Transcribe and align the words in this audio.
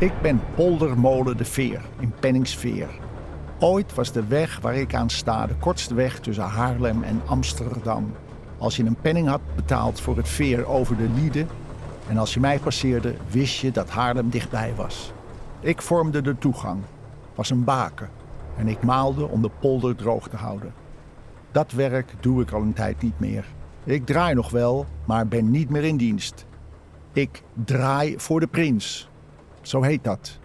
Ik 0.00 0.12
ben 0.22 0.40
Poldermolen 0.54 1.36
de 1.36 1.44
Veer 1.44 1.80
in 1.98 2.12
Penningsveer. 2.20 2.88
Ooit 3.58 3.94
was 3.94 4.12
de 4.12 4.26
weg 4.26 4.60
waar 4.60 4.74
ik 4.74 4.94
aan 4.94 5.10
sta 5.10 5.46
de 5.46 5.54
kortste 5.54 5.94
weg 5.94 6.20
tussen 6.20 6.44
Haarlem 6.44 7.02
en 7.02 7.20
Amsterdam. 7.26 8.14
Als 8.58 8.76
je 8.76 8.84
een 8.84 9.00
penning 9.00 9.28
had 9.28 9.40
betaald 9.54 10.00
voor 10.00 10.16
het 10.16 10.28
veer 10.28 10.66
over 10.66 10.96
de 10.96 11.08
Liede 11.14 11.46
en 12.08 12.18
als 12.18 12.34
je 12.34 12.40
mij 12.40 12.58
passeerde, 12.58 13.14
wist 13.30 13.60
je 13.60 13.70
dat 13.70 13.90
Haarlem 13.90 14.30
dichtbij 14.30 14.72
was. 14.76 15.12
Ik 15.60 15.82
vormde 15.82 16.20
de 16.20 16.38
toegang, 16.38 16.80
was 17.34 17.50
een 17.50 17.64
baken 17.64 18.08
en 18.56 18.68
ik 18.68 18.82
maalde 18.82 19.28
om 19.28 19.42
de 19.42 19.50
polder 19.60 19.96
droog 19.96 20.28
te 20.28 20.36
houden. 20.36 20.72
Dat 21.52 21.72
werk 21.72 22.12
doe 22.20 22.42
ik 22.42 22.50
al 22.50 22.62
een 22.62 22.72
tijd 22.72 23.02
niet 23.02 23.20
meer. 23.20 23.44
Ik 23.84 24.06
draai 24.06 24.34
nog 24.34 24.50
wel, 24.50 24.86
maar 25.04 25.28
ben 25.28 25.50
niet 25.50 25.70
meer 25.70 25.84
in 25.84 25.96
dienst. 25.96 26.46
Ik 27.12 27.42
draai 27.64 28.14
voor 28.18 28.40
de 28.40 28.46
prins. 28.46 29.08
Zo 29.68 29.82
heet 29.82 30.04
dat. 30.04 30.38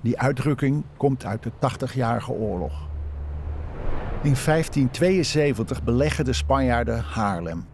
Die 0.00 0.18
uitdrukking 0.18 0.84
komt 0.96 1.24
uit 1.24 1.42
de 1.42 1.50
80-jarige 1.50 2.32
oorlog. 2.32 2.88
In 4.22 4.34
1572 4.44 5.82
beleggen 5.82 6.24
de 6.24 6.32
Spanjaarden 6.32 7.02
Haarlem. 7.02 7.64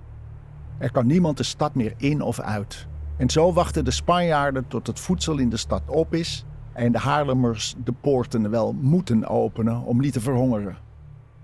Er 0.78 0.92
kan 0.92 1.06
niemand 1.06 1.36
de 1.36 1.42
stad 1.42 1.74
meer 1.74 1.94
in 1.96 2.20
of 2.20 2.40
uit. 2.40 2.86
En 3.16 3.30
zo 3.30 3.52
wachten 3.52 3.84
de 3.84 3.90
Spanjaarden 3.90 4.68
tot 4.68 4.86
het 4.86 5.00
voedsel 5.00 5.38
in 5.38 5.48
de 5.48 5.56
stad 5.56 5.82
op 5.86 6.14
is 6.14 6.44
en 6.72 6.92
de 6.92 6.98
Haarlemmers 6.98 7.74
de 7.84 7.92
poorten 7.92 8.50
wel 8.50 8.72
moeten 8.72 9.28
openen 9.28 9.82
om 9.82 10.00
niet 10.00 10.12
te 10.12 10.20
verhongeren. 10.20 10.76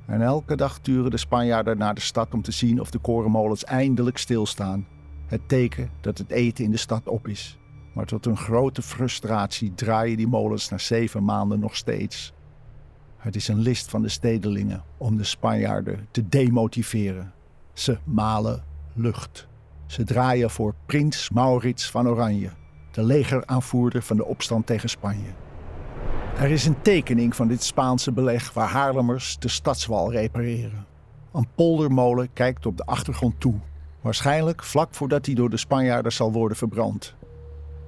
En 0.07 0.23
elke 0.23 0.57
dag 0.57 0.79
turen 0.79 1.11
de 1.11 1.17
Spanjaarden 1.17 1.79
naar 1.79 1.95
de 1.95 2.01
stad 2.01 2.35
om 2.35 2.43
te 2.43 2.53
zien 2.53 2.81
of 2.81 2.91
de 2.91 2.99
korenmolens 2.99 3.65
eindelijk 3.65 4.19
stilstaan. 4.19 4.87
Het 5.27 5.49
teken 5.49 5.91
dat 6.01 6.19
het 6.19 6.31
eten 6.31 6.65
in 6.65 6.71
de 6.71 6.77
stad 6.77 7.09
op 7.09 7.29
is. 7.29 7.59
Maar 7.99 8.07
tot 8.07 8.25
hun 8.25 8.37
grote 8.37 8.83
frustratie 8.83 9.75
draaien 9.75 10.17
die 10.17 10.27
molens 10.27 10.69
na 10.69 10.79
zeven 10.79 11.25
maanden 11.25 11.61
nog 11.61 11.77
steeds. 11.77 12.33
Het 13.17 13.37
is 13.37 13.49
een 13.49 13.59
list 13.59 13.91
van 13.91 14.03
de 14.03 14.09
stedelingen 14.09 14.85
om 14.97 15.17
de 15.17 15.25
Spanjaarden 15.25 16.07
te 16.11 16.29
demotiveren. 16.29 17.33
Ze 17.73 17.99
malen 18.05 18.65
lucht. 18.95 19.49
Ze 19.87 20.05
draaien 20.05 20.51
voor 20.51 20.75
prins 20.87 21.31
Maurits 21.31 21.91
van 21.91 22.09
Oranje, 22.09 22.51
de 22.91 23.03
legeraanvoerder 23.03 24.03
van 24.03 24.17
de 24.17 24.25
opstand 24.25 24.67
tegen 24.67 24.89
Spanje. 24.89 25.31
Er 26.37 26.51
is 26.51 26.67
een 26.67 26.83
tekening 26.83 27.37
van 27.37 27.49
dit 27.49 27.63
Spaanse 27.63 28.13
beleg 28.13 28.53
waar 28.53 28.69
Haarlemmers 28.69 29.39
de 29.39 29.49
stadswal 29.49 30.13
repareren. 30.13 30.87
Een 31.33 31.49
poldermolen 31.55 32.33
kijkt 32.33 32.67
op 32.67 32.77
de 32.77 32.85
achtergrond 32.85 33.41
toe, 33.41 33.55
waarschijnlijk 34.01 34.65
vlak 34.65 34.95
voordat 34.95 35.27
hij 35.27 35.35
door 35.35 35.51
de 35.51 35.57
Spanjaarden 35.57 36.13
zal 36.13 36.33
worden 36.33 36.57
verbrand. 36.57 37.17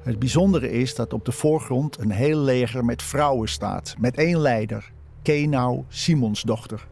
Het 0.02 0.18
bijzondere 0.18 0.70
is 0.70 0.94
dat 0.94 1.12
op 1.12 1.24
de 1.24 1.32
voorgrond 1.32 1.98
een 1.98 2.10
heel 2.10 2.38
leger 2.38 2.84
met 2.84 3.02
vrouwen 3.02 3.48
staat, 3.48 3.94
met 3.98 4.16
één 4.16 4.38
leider, 4.38 4.92
Kenau 5.22 5.84
Simonsdochter. 5.88 6.86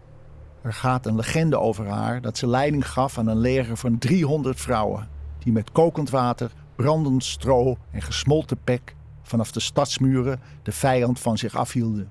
Er 0.62 0.72
gaat 0.72 1.06
een 1.06 1.16
legende 1.16 1.58
over 1.58 1.86
haar 1.86 2.20
dat 2.20 2.38
ze 2.38 2.46
leiding 2.46 2.88
gaf 2.88 3.18
aan 3.18 3.26
een 3.26 3.38
leger 3.38 3.76
van 3.76 3.98
300 3.98 4.60
vrouwen, 4.60 5.08
die 5.38 5.52
met 5.52 5.72
kokend 5.72 6.10
water, 6.10 6.50
brandend 6.76 7.24
stro 7.24 7.76
en 7.90 8.02
gesmolten 8.02 8.58
pek 8.64 8.94
vanaf 9.22 9.52
de 9.52 9.60
stadsmuren 9.60 10.40
de 10.62 10.72
vijand 10.72 11.20
van 11.20 11.38
zich 11.38 11.56
afhielden. 11.56 12.08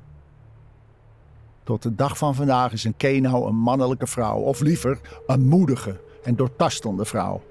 Tot 1.63 1.83
de 1.83 1.95
dag 1.95 2.17
van 2.17 2.35
vandaag 2.35 2.73
is 2.73 2.83
een 2.83 2.97
Kenau 2.97 3.47
een 3.47 3.55
mannelijke 3.55 4.07
vrouw, 4.07 4.37
of 4.37 4.59
liever 4.59 4.99
een 5.27 5.47
moedige 5.47 6.01
en 6.23 6.35
doortastende 6.35 7.05
vrouw. 7.05 7.43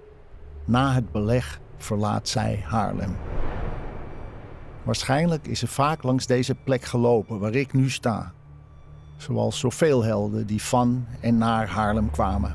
Na 0.64 0.92
het 0.92 1.12
beleg 1.12 1.60
verlaat 1.76 2.28
zij 2.28 2.64
Haarlem. 2.64 3.16
Waarschijnlijk 4.86 5.46
is 5.46 5.58
ze 5.58 5.66
vaak 5.66 6.02
langs 6.02 6.26
deze 6.26 6.54
plek 6.54 6.84
gelopen 6.84 7.38
waar 7.38 7.54
ik 7.54 7.72
nu 7.72 7.90
sta. 7.90 8.32
Zoals 9.16 9.58
zoveel 9.58 10.04
helden 10.04 10.46
die 10.46 10.62
van 10.62 11.06
en 11.20 11.38
naar 11.38 11.68
Haarlem 11.68 12.10
kwamen. 12.10 12.54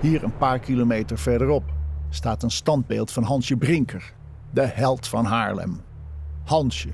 Hier 0.00 0.24
een 0.24 0.36
paar 0.36 0.58
kilometer 0.58 1.18
verderop 1.18 1.64
staat 2.08 2.42
een 2.42 2.50
standbeeld 2.50 3.12
van 3.12 3.22
Hansje 3.22 3.56
Brinker, 3.56 4.12
de 4.50 4.66
held 4.66 5.08
van 5.08 5.24
Haarlem. 5.24 5.80
Hansje, 6.44 6.90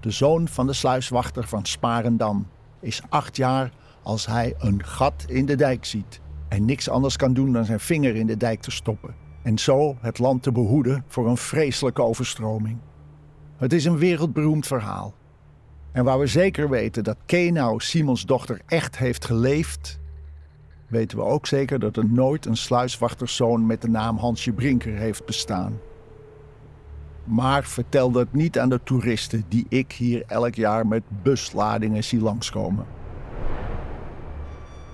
de 0.00 0.10
zoon 0.10 0.48
van 0.48 0.66
de 0.66 0.72
sluiswachter 0.72 1.48
van 1.48 1.64
Sparendam, 1.64 2.46
is 2.80 3.02
acht 3.08 3.36
jaar 3.36 3.72
als 4.02 4.26
hij 4.26 4.54
een 4.58 4.84
gat 4.84 5.24
in 5.26 5.46
de 5.46 5.56
dijk 5.56 5.84
ziet 5.84 6.20
en 6.48 6.64
niks 6.64 6.88
anders 6.88 7.16
kan 7.16 7.32
doen 7.32 7.52
dan 7.52 7.64
zijn 7.64 7.80
vinger 7.80 8.16
in 8.16 8.26
de 8.26 8.36
dijk 8.36 8.60
te 8.60 8.70
stoppen 8.70 9.14
en 9.42 9.58
zo 9.58 9.96
het 10.00 10.18
land 10.18 10.42
te 10.42 10.52
behoeden 10.52 11.04
voor 11.06 11.28
een 11.28 11.36
vreselijke 11.36 12.02
overstroming. 12.02 12.78
Het 13.60 13.72
is 13.72 13.84
een 13.84 13.98
wereldberoemd 13.98 14.66
verhaal. 14.66 15.14
En 15.92 16.04
waar 16.04 16.18
we 16.18 16.26
zeker 16.26 16.68
weten 16.68 17.04
dat 17.04 17.16
Kenau 17.26 17.80
Simons 17.80 18.26
dochter 18.26 18.60
echt 18.66 18.98
heeft 18.98 19.24
geleefd, 19.24 19.98
weten 20.86 21.18
we 21.18 21.24
ook 21.24 21.46
zeker 21.46 21.78
dat 21.78 21.96
er 21.96 22.10
nooit 22.10 22.46
een 22.46 22.56
sluiswachterszoon 22.56 23.66
met 23.66 23.82
de 23.82 23.88
naam 23.88 24.16
Hansje 24.16 24.52
Brinker 24.52 24.96
heeft 24.96 25.24
bestaan. 25.24 25.78
Maar 27.24 27.64
vertel 27.64 28.10
dat 28.10 28.32
niet 28.32 28.58
aan 28.58 28.68
de 28.68 28.80
toeristen 28.84 29.44
die 29.48 29.66
ik 29.68 29.92
hier 29.92 30.24
elk 30.26 30.54
jaar 30.54 30.86
met 30.86 31.02
busladingen 31.22 32.04
zie 32.04 32.20
langskomen. 32.20 32.86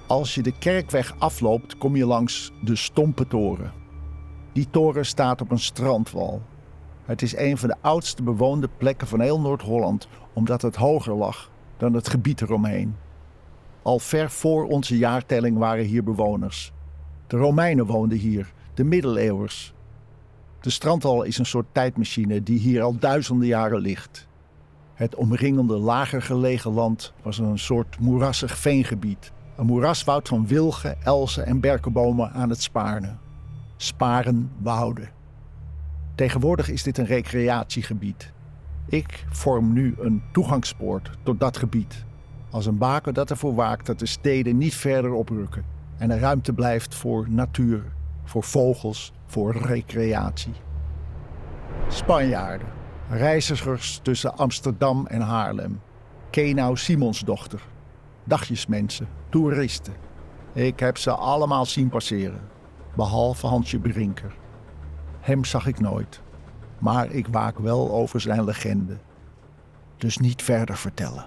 Als 0.06 0.34
je 0.34 0.42
de 0.42 0.58
kerkweg 0.58 1.14
afloopt, 1.18 1.78
kom 1.78 1.96
je 1.96 2.06
langs 2.06 2.52
de 2.64 2.76
Stompe 2.76 3.26
Toren. 3.26 3.72
Die 4.52 4.66
toren 4.70 5.06
staat 5.06 5.40
op 5.40 5.50
een 5.50 5.58
strandwal. 5.58 6.42
Het 7.06 7.22
is 7.22 7.36
een 7.36 7.58
van 7.58 7.68
de 7.68 7.76
oudste 7.80 8.22
bewoonde 8.22 8.68
plekken 8.76 9.06
van 9.06 9.20
heel 9.20 9.40
Noord-Holland, 9.40 10.08
omdat 10.32 10.62
het 10.62 10.76
hoger 10.76 11.14
lag 11.14 11.50
dan 11.76 11.92
het 11.92 12.08
gebied 12.08 12.40
eromheen. 12.40 12.96
Al 13.82 13.98
ver 13.98 14.30
voor 14.30 14.64
onze 14.64 14.98
jaartelling 14.98 15.58
waren 15.58 15.84
hier 15.84 16.04
bewoners. 16.04 16.72
De 17.26 17.36
Romeinen 17.36 17.86
woonden 17.86 18.18
hier, 18.18 18.52
de 18.74 18.84
middeleeuwers. 18.84 19.74
De 20.60 20.70
strandwal 20.70 21.22
is 21.22 21.38
een 21.38 21.46
soort 21.46 21.66
tijdmachine 21.72 22.42
die 22.42 22.58
hier 22.58 22.82
al 22.82 22.98
duizenden 22.98 23.46
jaren 23.46 23.80
ligt. 23.80 24.28
Het 24.94 25.14
omringende 25.14 25.76
lager 25.76 26.22
gelegen 26.22 26.72
land 26.72 27.12
was 27.22 27.38
een 27.38 27.58
soort 27.58 27.98
moerassig 27.98 28.58
veengebied. 28.58 29.32
Een 29.56 29.66
moeraswoud 29.66 30.28
van 30.28 30.46
wilgen, 30.46 31.02
elzen 31.02 31.46
en 31.46 31.60
berkenbomen 31.60 32.32
aan 32.32 32.50
het 32.50 32.62
Spaarne. 32.62 33.16
Sparen 33.76 34.50
wouden. 34.58 35.15
Tegenwoordig 36.16 36.68
is 36.70 36.82
dit 36.82 36.98
een 36.98 37.06
recreatiegebied. 37.06 38.32
Ik 38.88 39.24
vorm 39.28 39.72
nu 39.72 39.94
een 39.98 40.22
toegangspoort 40.32 41.10
tot 41.22 41.40
dat 41.40 41.56
gebied. 41.56 42.04
Als 42.50 42.66
een 42.66 42.78
baken 42.78 43.14
dat 43.14 43.30
ervoor 43.30 43.54
waakt 43.54 43.86
dat 43.86 43.98
de 43.98 44.06
steden 44.06 44.56
niet 44.56 44.74
verder 44.74 45.12
oprukken 45.12 45.64
en 45.98 46.10
er 46.10 46.18
ruimte 46.18 46.52
blijft 46.52 46.94
voor 46.94 47.26
natuur, 47.30 47.82
voor 48.24 48.42
vogels, 48.42 49.12
voor 49.26 49.56
recreatie. 49.56 50.52
Spanjaarden, 51.88 52.68
reizigers 53.08 54.00
tussen 54.02 54.36
Amsterdam 54.36 55.06
en 55.06 55.20
Haarlem. 55.20 55.80
Kenau 56.30 56.76
Simonsdochter, 56.76 57.62
dagjesmensen, 58.24 59.08
toeristen. 59.28 59.94
Ik 60.52 60.80
heb 60.80 60.98
ze 60.98 61.10
allemaal 61.10 61.66
zien 61.66 61.88
passeren, 61.88 62.40
behalve 62.94 63.46
Hansje 63.46 63.78
Brinker. 63.78 64.34
Hem 65.26 65.44
zag 65.44 65.66
ik 65.66 65.80
nooit, 65.80 66.20
maar 66.78 67.10
ik 67.10 67.26
waak 67.30 67.58
wel 67.58 67.90
over 67.90 68.20
zijn 68.20 68.44
legende. 68.44 68.96
Dus 69.96 70.18
niet 70.18 70.42
verder 70.42 70.76
vertellen. 70.76 71.26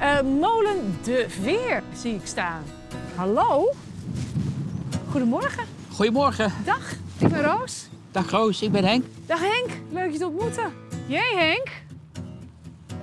Uh, 0.00 0.20
molen 0.20 0.98
De 1.02 1.26
Veer 1.28 1.82
zie 1.94 2.14
ik 2.14 2.26
staan. 2.26 2.62
Hallo? 3.14 3.72
Goedemorgen. 5.10 5.64
Goedemorgen. 5.90 6.52
Dag, 6.64 6.92
ik 7.18 7.28
ben 7.28 7.42
Roos. 7.42 7.88
Dag 8.10 8.30
Roos, 8.30 8.62
ik 8.62 8.72
ben 8.72 8.84
Henk. 8.84 9.04
Dag 9.26 9.40
Henk, 9.40 9.70
leuk 9.90 10.12
je 10.12 10.18
te 10.18 10.26
ontmoeten. 10.26 10.72
Jee 11.06 11.36
Henk. 11.36 11.68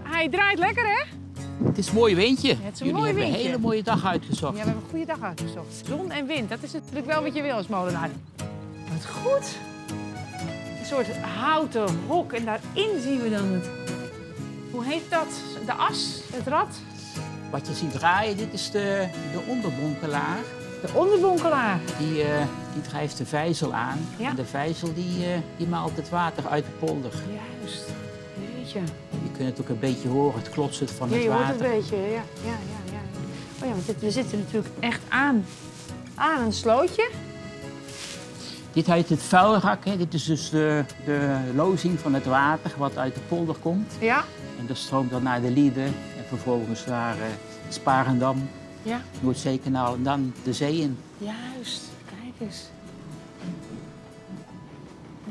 Hij 0.04 0.30
draait 0.30 0.60
lekker 0.60 0.86
hè? 0.86 1.17
Het 1.64 1.78
is 1.78 1.88
een 1.88 1.94
mooi 1.96 2.16
windje. 2.16 2.50
het 2.62 2.74
is 2.74 2.80
een 2.80 2.86
Jullie 2.86 2.94
mooi 2.94 3.06
hebben 3.06 3.24
windje. 3.24 3.40
een 3.40 3.46
hele 3.46 3.62
mooie 3.62 3.84
dag 3.84 4.06
uitgezocht. 4.06 4.58
Ja, 4.58 4.64
we 4.64 4.66
hebben 4.70 4.84
een 4.84 4.90
goede 4.90 5.06
dag 5.06 5.22
uitgezocht. 5.22 5.84
Zon 5.88 6.12
en 6.12 6.26
wind, 6.28 6.50
dat 6.50 6.64
is 6.64 6.72
natuurlijk 6.72 7.06
wel 7.06 7.24
wat 7.24 7.36
je 7.36 7.42
wil 7.42 7.56
als 7.56 7.68
molenaar. 7.68 8.10
Wat 8.94 9.06
goed. 9.06 9.56
Een 10.80 10.86
soort 10.86 11.18
houten 11.18 12.00
hok 12.08 12.34
en 12.34 12.46
daarin 12.46 13.02
zien 13.02 13.22
we 13.22 13.30
dan 13.30 13.46
het... 13.54 13.70
Hoe 14.72 14.86
heet 14.86 15.10
dat? 15.10 15.28
De 15.66 15.74
as, 15.74 16.20
het 16.34 16.48
rad, 16.48 16.68
Wat 17.52 17.68
je 17.68 17.74
ziet 17.74 17.92
draaien, 17.92 18.38
dit 18.38 18.54
is 18.54 18.72
de, 18.72 19.08
de 19.32 19.40
onderbonkelaar. 19.48 20.38
de 20.82 20.90
onderbonkelaar. 20.94 21.80
Die, 22.00 22.24
eh, 22.24 22.42
die 22.74 22.82
drijft 22.82 23.18
de 23.18 23.26
vijzel 23.26 23.74
aan. 23.74 24.00
Ja. 24.18 24.30
En 24.30 24.36
de 24.36 24.46
vijzel 24.46 24.94
die, 24.94 25.26
eh, 25.26 25.38
die 25.58 25.68
maalt 25.68 25.96
het 25.96 26.10
water 26.10 26.48
uit 26.48 26.66
de 26.66 26.72
polder. 26.86 27.12
Juist. 27.62 27.86
Jeetje. 28.58 28.80
Je 29.38 29.44
kunt 29.44 29.58
het 29.58 29.62
ook 29.62 29.70
een 29.74 29.80
beetje 29.80 30.08
horen, 30.08 30.40
het 30.40 30.50
klotsen 30.50 30.88
van 30.90 31.10
Ja, 31.10 31.14
het 31.16 31.24
je 31.24 31.30
hoort 31.30 31.46
het 31.48 31.52
water. 31.58 31.66
een 31.74 31.80
beetje. 31.80 31.96
Ja, 31.96 32.04
ja, 32.04 32.22
ja. 32.44 32.92
ja. 32.92 33.00
Oh 33.62 33.68
ja, 33.68 33.70
want 33.74 33.86
dit- 33.86 34.00
we 34.00 34.12
zitten 34.12 34.38
natuurlijk 34.40 34.74
echt 34.80 35.02
aan, 35.10 35.46
aan 36.16 36.42
een 36.46 36.54
slootje. 36.54 37.10
Dit 38.74 38.86
heet 38.86 39.10
het 39.10 39.24
vuilrak. 39.24 39.86
Hè. 39.86 39.98
Dit 39.98 40.14
is 40.14 40.24
dus 40.26 40.50
de, 40.50 40.84
de 41.06 41.38
lozing 41.56 42.00
van 42.00 42.14
het 42.14 42.26
water 42.26 42.72
wat 42.78 42.98
uit 42.98 43.14
de 43.16 43.22
polder 43.28 43.56
komt. 43.56 43.94
Ja? 44.00 44.24
En 44.60 44.66
dat 44.68 44.78
stroomt 44.78 45.10
dan 45.12 45.24
naar 45.24 45.42
de 45.42 45.52
Lieden 45.52 45.86
en 45.86 46.24
vervolgens 46.28 46.86
naar 46.86 47.16
uh, 47.18 47.24
Sparendam, 47.70 48.50
Ja. 48.84 49.02
Noordzeekanaal 49.20 49.94
en 49.94 50.04
dan 50.04 50.34
de 50.44 50.54
zee 50.54 50.80
in. 50.80 50.98
Juist. 51.18 51.82
Kijk 52.06 52.34
eens. 52.50 52.64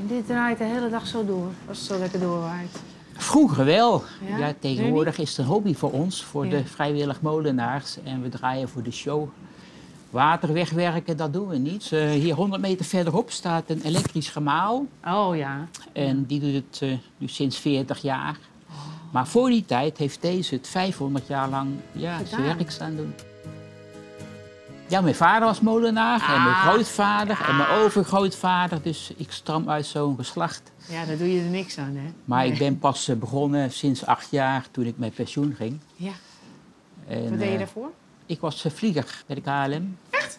En 0.00 0.06
dit 0.06 0.26
draait 0.26 0.58
de 0.58 0.64
hele 0.64 0.90
dag 0.90 1.06
zo 1.06 1.24
door, 1.26 1.48
als 1.68 1.78
het 1.78 1.86
zo 1.86 1.98
lekker 1.98 2.20
doorwaait. 2.20 2.76
Vroeger 3.16 3.64
wel. 3.64 4.02
Ja? 4.28 4.36
Ja, 4.38 4.54
tegenwoordig 4.58 5.18
is 5.18 5.28
het 5.28 5.38
een 5.38 5.44
hobby 5.44 5.74
voor 5.74 5.90
ons, 5.90 6.22
voor 6.24 6.44
Ja. 6.44 6.50
de 6.50 6.64
vrijwillig 6.64 7.20
molenaars. 7.20 7.96
En 8.04 8.22
we 8.22 8.28
draaien 8.28 8.68
voor 8.68 8.82
de 8.82 8.90
show. 8.90 9.28
Water 10.10 10.52
wegwerken, 10.52 11.16
dat 11.16 11.32
doen 11.32 11.48
we 11.48 11.56
niet. 11.56 11.84
Hier 11.84 12.34
100 12.34 12.62
meter 12.62 12.84
verderop 12.84 13.30
staat 13.30 13.64
een 13.66 13.80
elektrisch 13.82 14.28
gemaal. 14.28 14.86
Oh 15.06 15.36
ja. 15.36 15.68
En 15.92 16.24
die 16.26 16.40
doet 16.40 16.52
het 16.54 16.78
eh, 16.82 16.88
nu 17.18 17.28
sinds 17.28 17.58
40 17.58 18.02
jaar. 18.02 18.38
Maar 19.12 19.26
voor 19.26 19.48
die 19.48 19.64
tijd 19.64 19.98
heeft 19.98 20.22
deze 20.22 20.54
het 20.54 20.68
500 20.68 21.26
jaar 21.26 21.48
lang 21.48 21.68
ja, 21.92 22.24
zijn 22.24 22.42
werk 22.42 22.70
staan 22.70 22.96
doen. 22.96 23.14
Ja, 24.88 25.00
mijn 25.00 25.14
vader 25.14 25.48
was 25.48 25.60
molenaar 25.60 26.20
en 26.34 26.42
mijn 26.42 26.54
Ah. 26.54 26.66
grootvader 26.68 27.40
en 27.48 27.56
mijn 27.56 27.68
overgrootvader. 27.68 28.82
Dus 28.82 29.12
ik 29.16 29.30
stam 29.32 29.70
uit 29.70 29.86
zo'n 29.86 30.16
geslacht. 30.16 30.62
Ja, 30.88 31.04
daar 31.04 31.16
doe 31.16 31.32
je 31.32 31.40
er 31.40 31.46
niks 31.50 31.78
aan, 31.78 31.94
hè? 31.96 32.10
Maar 32.24 32.42
Nee. 32.42 32.52
ik 32.52 32.58
ben 32.58 32.78
pas 32.78 33.08
eh, 33.08 33.16
begonnen 33.16 33.72
sinds 33.72 34.06
acht 34.06 34.30
jaar 34.30 34.66
toen 34.70 34.84
ik 34.84 34.98
met 34.98 35.14
pensioen 35.14 35.54
ging. 35.56 35.78
Ja. 35.96 36.12
En, 37.08 37.22
Wat 37.30 37.38
deed 37.38 37.40
je 37.48 37.52
eh, 37.52 37.58
daarvoor? 37.58 37.90
ik 38.26 38.40
was 38.40 38.64
eh, 38.64 38.72
vlieger 38.72 39.22
bij 39.26 39.34
de 39.36 39.42
KLM. 39.42 39.96
Echt? 40.10 40.38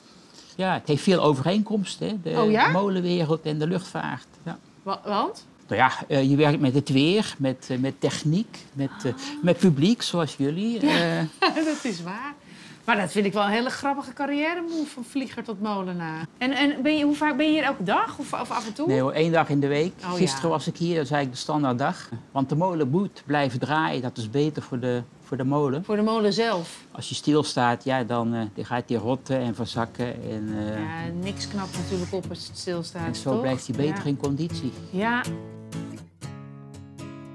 Ja, 0.55 0.73
het 0.73 0.87
heeft 0.87 1.03
veel 1.03 1.21
overeenkomsten, 1.21 2.19
de 2.23 2.29
Oh 2.41 2.51
ja? 2.51 2.67
molenwereld 2.67 3.41
en 3.41 3.57
de 3.59 3.67
luchtvaart. 3.67 4.27
Ja. 4.43 4.57
Wa- 4.83 5.01
Want? 5.05 5.45
Nou 5.67 5.81
ja, 6.07 6.17
je 6.19 6.35
werkt 6.35 6.59
met 6.59 6.73
het 6.73 6.89
weer, 6.89 7.35
met, 7.37 7.69
met 7.79 8.01
techniek, 8.01 8.57
met, 8.73 8.91
eh, 9.03 9.13
met 9.41 9.57
publiek 9.57 10.01
zoals 10.01 10.35
jullie. 10.37 10.79
Eh, 10.79 11.19
dat 11.65 11.83
is 11.83 12.03
waar. 12.03 12.33
Maar 12.87 12.97
dat 12.97 13.11
vind 13.11 13.25
ik 13.25 13.33
wel 13.33 13.43
een 13.43 13.49
hele 13.49 13.69
grappige 13.69 14.13
carrière 14.13 14.61
move 14.61 14.85
van 14.89 15.03
vlieger 15.03 15.43
tot 15.43 15.61
molenaar. 15.61 16.25
En, 16.37 16.51
en 16.51 16.81
ben 16.81 16.97
je, 16.97 17.03
hoe 17.03 17.15
vaak 17.15 17.37
ben 17.37 17.45
je 17.45 17.51
hier 17.51 17.63
elke 17.63 17.83
dag 17.83 18.17
of, 18.17 18.33
of 18.33 18.51
af 18.51 18.67
en 18.67 18.73
toe? 18.73 18.87
nee 18.87 19.01
hoor, 19.01 19.11
één 19.11 19.31
dag 19.31 19.49
in 19.49 19.59
de 19.59 19.67
week. 19.67 19.93
Oh, 20.03 20.13
Gisteren 20.13 20.49
ja. 20.49 20.55
was 20.55 20.67
ik 20.67 20.77
hier, 20.77 20.95
dat 20.95 21.03
is 21.03 21.11
eigenlijk 21.11 21.31
de 21.31 21.37
standaarddag. 21.37 22.09
Want 22.31 22.49
de 22.49 22.55
molen 22.55 22.89
moet 22.89 23.23
blijven 23.25 23.59
draaien, 23.59 24.01
dat 24.01 24.17
is 24.17 24.29
beter 24.29 24.61
voor 24.63 24.79
de, 24.79 25.01
voor 25.23 25.37
de 25.37 25.43
molen. 25.43 25.83
Voor 25.85 25.95
de 25.95 26.01
molen 26.01 26.33
zelf. 26.33 26.77
Als 26.91 27.09
je 27.09 27.15
stilstaat, 27.15 27.83
ja, 27.83 28.03
dan, 28.03 28.33
eh, 28.33 28.41
dan 28.53 28.65
gaat 28.65 28.87
die 28.87 28.97
rotten 28.97 29.39
en 29.39 29.55
verzakken. 29.55 30.05
En, 30.23 30.55
eh, 30.57 30.79
Ja, 30.79 31.11
niks 31.23 31.47
knapt 31.47 31.77
natuurlijk 31.77 32.13
op 32.13 32.25
als 32.29 32.47
het 32.47 32.57
stilstaat. 32.57 33.07
en 33.07 33.15
zo 33.15 33.31
toch? 33.31 33.41
blijft 33.41 33.67
hij 33.67 33.75
beter 33.75 34.03
ja. 34.03 34.09
in 34.09 34.17
conditie. 34.17 34.71
Ja, 34.89 35.21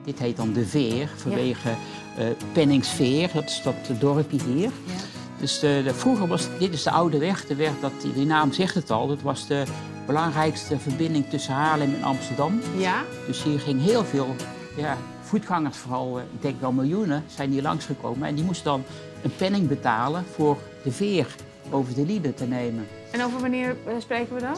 Dit 0.04 0.19
heet 0.19 0.37
dan 0.37 0.52
de 0.52 0.66
Veer, 0.66 1.08
vanwege 1.16 1.69
eh 2.16 2.26
Penningsveer, 2.52 3.31
dat 3.34 3.44
is 3.44 3.62
dat 3.62 4.00
dorpje 4.00 4.38
hier. 4.43 4.70
ja. 4.87 5.12
Dus 5.42 5.58
de, 5.58 5.80
de- 5.84 5.94
vroeger 5.94 6.26
was 6.26 6.48
dit 6.58 6.72
is 6.72 6.82
de 6.82 6.90
oude 6.90 7.18
weg. 7.18 7.46
De 7.46 7.54
weg 7.54 7.72
dat, 7.80 7.92
die 8.14 8.26
naam 8.26 8.52
zegt 8.52 8.74
het 8.74 8.90
al, 8.90 9.06
dat 9.06 9.22
was 9.22 9.46
de 9.46 9.64
belangrijkste 10.06 10.78
verbinding 10.78 11.24
tussen 11.30 11.54
Haarlem 11.54 11.94
en 11.94 12.02
Amsterdam. 12.02 12.60
ja. 12.76 13.02
Dus 13.26 13.42
hier 13.42 13.60
ging 13.60 13.82
heel 13.82 14.04
veel 14.04 14.34
ja, 14.76 14.96
voetgangers, 15.22 15.76
vooral, 15.76 16.18
eh, 16.18 16.24
ik 16.34 16.42
denk 16.42 16.60
wel 16.60 16.72
miljoenen, 16.72 17.24
zijn 17.26 17.50
hier 17.50 17.62
langsgekomen. 17.62 18.28
En 18.28 18.34
die 18.34 18.44
moesten 18.44 18.64
dan 18.64 18.84
een 19.22 19.34
penning 19.36 19.68
betalen 19.68 20.24
voor 20.34 20.56
de 20.84 20.92
veer 20.92 21.26
over 21.70 21.94
de 21.94 22.06
Lieden 22.06 22.34
te 22.34 22.44
nemen. 22.44 22.86
En 23.10 23.24
over 23.24 23.40
wanneer 23.40 23.76
eh, 23.86 23.94
spreken 23.98 24.34
we 24.34 24.40
dan? 24.40 24.56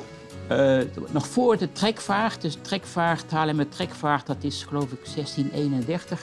Eh, 0.59 0.85
nog 1.11 1.27
voor 1.27 1.59
de 1.59 1.73
trekvaart, 1.73 2.41
dus 2.41 2.59
trekvaart, 2.61 3.31
Haarlemmer 3.31 3.69
trekvaart, 3.69 4.27
dat 4.27 4.37
is 4.41 4.65
geloof 4.69 4.93
ik 4.93 5.05
1631. 5.15 6.21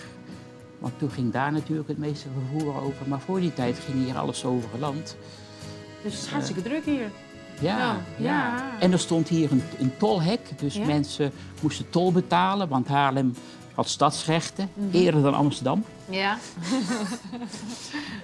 Want 0.81 0.99
toen 0.99 1.11
ging 1.11 1.31
daar 1.31 1.51
natuurlijk 1.51 1.87
het 1.87 1.97
meeste 1.97 2.27
vervoer 2.39 2.75
over. 2.81 3.07
Maar 3.07 3.19
voor 3.19 3.39
die 3.39 3.53
tijd 3.53 3.79
ging 3.79 4.05
hier 4.05 4.17
alles 4.17 4.45
over 4.45 4.69
land. 4.79 5.15
Dus 6.03 6.13
het 6.13 6.21
is 6.23 6.27
hartstikke 6.29 6.61
druk 6.61 6.85
hier. 6.85 7.11
Ja, 7.59 7.97
Ja. 8.17 8.63
En 8.79 8.91
er 8.91 8.99
stond 8.99 9.27
hier 9.27 9.51
een, 9.51 9.63
een 9.79 9.91
tolhek, 9.97 10.39
dus 10.59 10.75
Ja. 10.75 10.85
mensen 10.85 11.31
moesten 11.61 11.89
tol 11.89 12.11
betalen, 12.11 12.67
want 12.67 12.87
Haarlem 12.87 13.33
had 13.75 13.89
stadsrechten, 13.89 14.69
Mhm. 14.73 14.95
eerder 14.95 15.21
dan 15.21 15.33
Amsterdam. 15.33 15.83
Ja. 16.09 16.37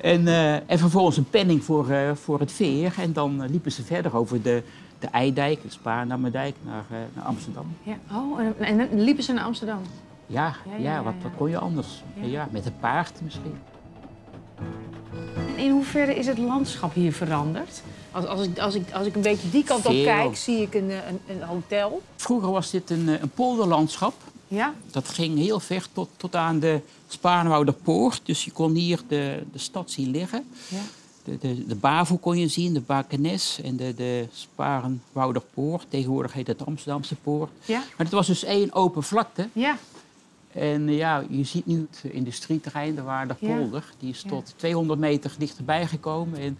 En, 0.01 0.27
eh, 0.27 0.53
en 0.71 0.79
vervolgens 0.79 1.17
een 1.17 1.29
penning 1.29 1.63
voor, 1.63 1.89
eh, 1.89 2.11
voor 2.15 2.39
het 2.39 2.51
veer. 2.51 2.93
En 2.97 3.13
dan 3.13 3.43
eh, 3.43 3.49
liepen 3.49 3.71
ze 3.71 3.83
verder 3.83 4.15
over 4.15 4.41
de, 4.41 4.63
de 4.99 5.07
Eidijk, 5.07 5.61
de 5.61 5.69
Spaarnammerdijk, 5.69 6.55
naar, 6.65 6.83
eh, 6.91 6.97
naar 7.13 7.25
Amsterdam. 7.25 7.65
ja. 7.83 7.97
Oh, 8.11 8.39
en, 8.39 8.79
en 8.89 9.01
liepen 9.01 9.23
ze 9.23 9.33
naar 9.33 9.43
Amsterdam. 9.43 9.79
Ja, 10.27 10.55
Ja, 10.79 11.03
wat, 11.03 11.13
kon 11.37 11.49
je 11.49 11.57
anders? 11.57 11.87
Ja. 12.21 12.47
Met 12.51 12.65
een 12.65 12.79
paard 12.79 13.21
misschien. 13.23 13.59
En 15.47 15.57
in 15.57 15.71
hoeverre 15.71 16.15
is 16.15 16.27
het 16.27 16.37
landschap 16.37 16.93
hier 16.93 17.13
veranderd? 17.13 17.81
Als, 18.11 18.25
als, 18.25 18.41
ik, 18.47 18.59
als, 18.59 18.75
ik, 18.75 18.91
als 18.91 19.07
ik 19.07 19.15
een 19.15 19.21
beetje 19.21 19.49
die 19.49 19.63
kant 19.63 19.85
op 19.85 19.91
kijk, 19.91 20.35
zie 20.35 20.61
ik 20.61 20.73
een, 20.73 20.89
een, 20.89 21.19
een 21.27 21.41
hotel. 21.41 22.01
Vroeger 22.15 22.51
was 22.51 22.71
dit 22.71 22.89
een, 22.89 23.09
eh, 23.09 23.21
een 23.21 23.29
polderlandschap. 23.29 24.13
Ja? 24.47 24.73
Dat 24.91 25.09
ging 25.09 25.37
heel 25.37 25.59
ver 25.59 25.87
tot, 25.93 26.09
tot 26.17 26.35
aan 26.35 26.59
de 26.59 26.81
Spaarnwouderpoort. 27.07 28.21
Dus 28.23 28.45
je 28.45 28.51
kon 28.51 28.73
hier 28.73 29.01
de, 29.07 29.43
de 29.51 29.59
stad 29.59 29.91
zien 29.91 30.11
liggen. 30.11 30.45
Ja. 30.67 30.81
De, 31.23 31.37
de, 31.37 31.65
de 31.65 31.75
Bavo 31.75 32.17
kon 32.17 32.37
je 32.37 32.47
zien, 32.47 32.73
de 32.73 32.81
Bakenes 32.81 33.59
en 33.63 33.75
de, 33.75 33.93
de 33.95 34.27
Sparenwouderpoort. 34.33 35.85
Tegenwoordig 35.89 36.33
heet 36.33 36.47
het 36.47 36.65
Amsterdamse 36.65 37.15
Poort. 37.15 37.51
Ja? 37.65 37.77
Maar 37.77 38.05
het 38.05 38.11
was 38.11 38.27
dus 38.27 38.43
één 38.43 38.73
open 38.73 39.03
vlakte. 39.03 39.49
Ja. 39.53 39.77
En 40.57 40.87
eh, 40.87 40.97
ja, 40.97 41.23
je 41.29 41.43
ziet 41.43 41.65
nu 41.65 41.87
het 41.91 42.11
industrieterrein, 42.11 42.95
de 42.95 43.01
Waarderpolder. 43.01 43.83
Die 43.99 44.09
is 44.09 44.21
Ja. 44.21 44.29
tot 44.29 44.53
200 44.57 44.99
meter 44.99 45.31
dichterbij 45.37 45.87
gekomen. 45.87 46.39
En, 46.39 46.57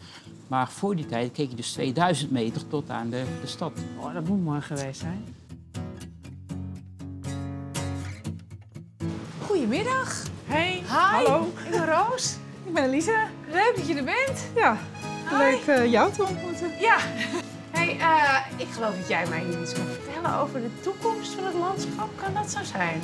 maar 0.47 0.69
voor 0.71 0.95
die 0.95 1.05
tijd 1.05 1.31
keek 1.31 1.49
je 1.49 1.55
dus 1.55 1.71
2000 1.71 2.31
meter 2.31 2.67
tot 2.67 2.89
aan 2.89 3.09
de, 3.09 3.23
de 3.41 3.47
stad. 3.47 3.71
Oh, 3.99 4.13
dat 4.13 4.27
moet 4.27 4.43
mooi 4.43 4.61
geweest 4.61 4.99
zijn. 4.99 5.23
Goedemiddag. 9.45 10.23
Hey, 10.45 10.71
Hi. 10.73 10.83
hallo. 10.87 11.51
Ik 11.65 11.71
ben 11.71 11.85
Roos. 11.85 12.35
Ik 12.65 12.73
ben 12.73 12.83
Elise. 12.83 13.15
Leuk 13.51 13.73
dat 13.75 13.87
je 13.87 13.95
er 13.95 14.03
bent. 14.03 14.45
Ja, 14.55 14.77
leuk 15.31 15.61
eh, 15.67 15.91
jou 15.91 16.11
te 16.13 16.23
ontmoeten. 16.23 16.71
Ja. 16.79 16.97
Hey, 17.71 17.97
eh, 17.99 18.61
ik 18.61 18.67
geloof 18.67 18.95
dat 18.97 19.07
jij 19.07 19.27
mij 19.29 19.43
hier 19.45 19.61
iets 19.61 19.73
kan 19.73 19.85
vertellen 19.85 20.39
over 20.39 20.61
de 20.61 20.69
toekomst 20.81 21.33
van 21.33 21.45
het 21.45 21.53
landschap. 21.53 22.09
Kan 22.15 22.33
dat 22.33 22.51
zo 22.51 22.63
zijn? 22.63 23.01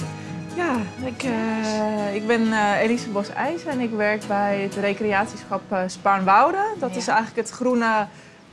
Ja, 0.56 0.76
ik, 1.06 1.24
eh, 1.24 2.16
ik 2.16 2.28
ben 2.28 2.54
eh, 2.54 2.80
Elise 2.82 3.10
Bos-IJs 3.10 3.66
en 3.66 3.80
ik 3.80 3.92
werk 3.92 4.28
bij 4.28 4.60
het 4.60 4.76
recreatieschap 4.76 5.62
eh 5.72 5.80
Spaarnwoude. 5.88 6.58
Dat 6.80 6.92
Ja. 6.92 6.96
is 6.98 7.08
eigenlijk 7.08 7.48
het 7.48 7.50
groene 7.56 8.08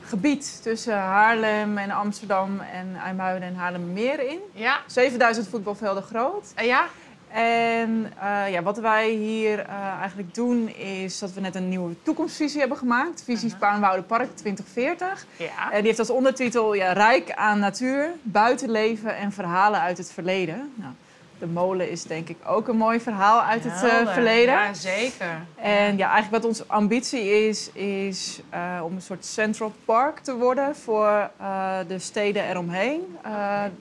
gebied 0.05 0.63
tussen 0.63 0.97
Haarlem 0.99 1.79
en 1.79 1.91
Amsterdam 1.91 2.61
en 2.61 2.97
IJmuiden 3.05 3.49
en 3.49 3.55
Haarlemmermeer 3.55 4.29
in. 4.29 4.39
Ja. 4.53 4.81
7000 4.87 5.49
voetbalvelden 5.49 6.03
groot. 6.03 6.53
Ja? 6.57 6.85
En 7.33 8.13
ja, 8.51 8.63
wat 8.63 8.79
wij 8.79 9.09
hier 9.11 9.67
eigenlijk 10.01 10.35
doen 10.35 10.69
is 10.77 11.19
dat 11.19 11.33
we 11.33 11.41
net 11.41 11.55
een 11.55 11.69
nieuwe 11.69 11.95
toekomstvisie 12.03 12.61
hebben 12.61 12.79
gemaakt. 12.79 13.23
Visie 13.25 13.45
Uh-huh. 13.45 13.61
Spaarnwoude 13.61 14.03
Park 14.03 14.37
2040. 14.37 15.27
Ja. 15.37 15.47
En 15.71 15.77
die 15.79 15.87
heeft 15.87 15.99
als 15.99 16.11
ondertitel 16.11 16.75
ja, 16.75 16.93
Rijk 16.93 17.33
aan 17.33 17.59
natuur, 17.59 18.11
buitenleven 18.23 19.17
en 19.17 19.33
verhalen 19.33 19.81
uit 19.81 19.99
het 19.99 20.13
verleden. 20.13 20.73
Nou, 20.75 20.93
de 21.41 21.47
molen 21.47 21.91
is 21.91 22.03
denk 22.03 22.29
ik 22.29 22.37
ook 22.47 22.69
een 22.69 22.77
mooi 22.77 23.01
verhaal 23.01 23.43
uit 23.43 23.65
het 23.65 23.83
eh, 23.83 24.13
verleden. 24.13 24.55
Ja, 24.55 24.75
zeker. 24.75 25.47
En 25.57 25.97
ja, 25.97 26.11
eigenlijk 26.11 26.43
wat 26.43 26.45
onze 26.45 26.65
ambitie 26.67 27.49
is, 27.49 27.73
is 27.73 28.41
eh, 28.51 28.81
om 28.85 28.95
een 28.95 29.03
soort 29.03 29.25
central 29.25 29.73
park 29.85 30.19
te 30.19 30.35
worden 30.37 30.77
voor 30.77 31.31
eh, 31.37 31.79
de 31.89 31.99
steden 31.99 32.49
eromheen. 32.49 33.17